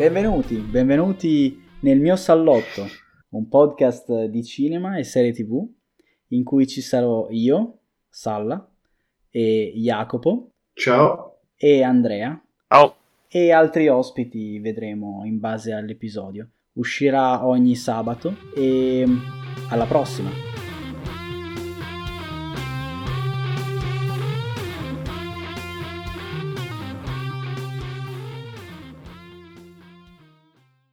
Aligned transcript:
Benvenuti, 0.00 0.56
benvenuti 0.56 1.62
nel 1.80 2.00
mio 2.00 2.16
sallotto, 2.16 2.86
un 3.32 3.48
podcast 3.50 4.24
di 4.28 4.42
cinema 4.42 4.96
e 4.96 5.04
serie 5.04 5.30
tv 5.30 5.62
in 6.28 6.42
cui 6.42 6.66
ci 6.66 6.80
sarò 6.80 7.26
io, 7.28 7.80
Salla, 8.08 8.66
e 9.28 9.74
Jacopo. 9.76 10.52
Ciao. 10.72 11.40
E 11.54 11.82
Andrea. 11.82 12.42
Ciao. 12.66 12.94
E 13.28 13.52
altri 13.52 13.88
ospiti 13.88 14.58
vedremo 14.58 15.20
in 15.26 15.38
base 15.38 15.74
all'episodio. 15.74 16.48
Uscirà 16.72 17.46
ogni 17.46 17.74
sabato 17.74 18.36
e 18.56 19.04
alla 19.68 19.84
prossima. 19.84 20.49